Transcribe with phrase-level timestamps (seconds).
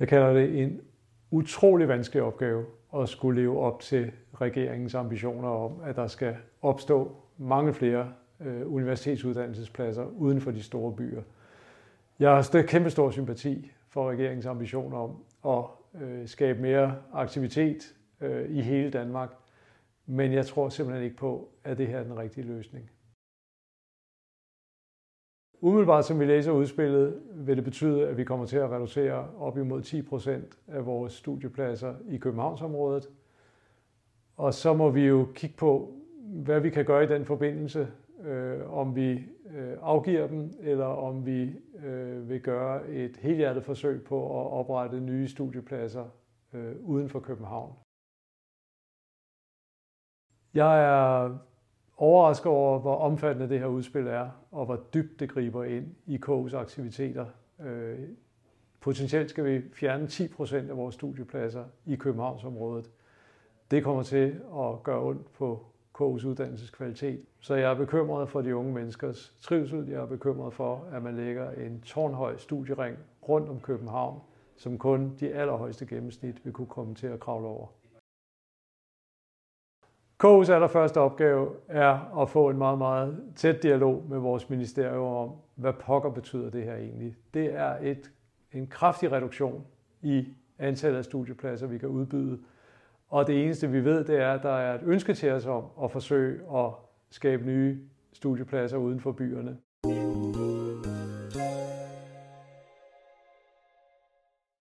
[0.00, 0.80] Jeg kalder det en
[1.30, 2.66] utrolig vanskelig opgave
[2.96, 8.74] at skulle leve op til regeringens ambitioner om, at der skal opstå mange flere øh,
[8.74, 11.22] universitetsuddannelsespladser uden for de store byer.
[12.18, 15.64] Jeg har kæmpe stor sympati for regeringens ambitioner om at
[16.02, 19.30] øh, skabe mere aktivitet øh, i hele Danmark,
[20.06, 22.90] men jeg tror simpelthen ikke på, at det her er den rigtige løsning.
[25.64, 29.58] Umiddelbart som vi læser udspillet, vil det betyde, at vi kommer til at reducere op
[29.58, 33.08] imod 10 procent af vores studiepladser i Københavnsområdet.
[34.36, 35.92] Og så må vi jo kigge på,
[36.44, 37.88] hvad vi kan gøre i den forbindelse,
[38.24, 39.12] øh, om vi
[39.56, 45.00] øh, afgiver dem, eller om vi øh, vil gøre et helhjertet forsøg på at oprette
[45.00, 46.04] nye studiepladser
[46.52, 47.72] øh, uden for København.
[50.54, 51.38] Jeg er
[51.96, 56.18] overrasket over, hvor omfattende det her udspil er, og hvor dybt det griber ind i
[56.26, 57.26] KU's aktiviteter.
[57.60, 57.98] Øh,
[58.80, 62.90] potentielt skal vi fjerne 10% af vores studiepladser i Københavnsområdet.
[63.70, 65.66] Det kommer til at gøre ondt på
[65.98, 67.24] KU's uddannelseskvalitet.
[67.40, 69.88] Så jeg er bekymret for de unge menneskers trivsel.
[69.88, 72.96] Jeg er bekymret for, at man lægger en tårnhøj studiering
[73.28, 74.20] rundt om København,
[74.56, 77.66] som kun de allerhøjeste gennemsnit vil kunne komme til at kravle over.
[80.24, 85.30] KU's allerførste opgave er at få en meget, meget tæt dialog med vores ministerium om,
[85.54, 87.16] hvad pokker betyder det her egentlig.
[87.34, 88.10] Det er et,
[88.52, 89.64] en kraftig reduktion
[90.02, 92.38] i antallet af studiepladser, vi kan udbyde.
[93.08, 95.64] Og det eneste, vi ved, det er, at der er et ønske til os om
[95.82, 96.70] at forsøge at
[97.10, 97.78] skabe nye
[98.12, 99.56] studiepladser uden for byerne.